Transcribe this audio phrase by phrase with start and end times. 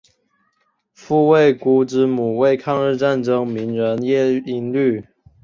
[0.95, 5.05] 傅慰孤之母为抗日战争名人叶因绿。